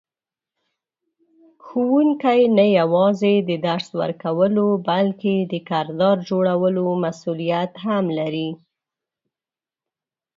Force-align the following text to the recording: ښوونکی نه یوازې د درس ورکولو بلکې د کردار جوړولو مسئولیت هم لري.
ښوونکی 1.65 2.39
نه 2.57 2.65
یوازې 2.79 3.33
د 3.49 3.51
درس 3.67 3.87
ورکولو 4.01 4.65
بلکې 4.89 5.35
د 5.51 5.53
کردار 5.69 6.17
جوړولو 6.29 6.85
مسئولیت 7.05 7.71
هم 7.85 8.05
لري. 8.17 8.49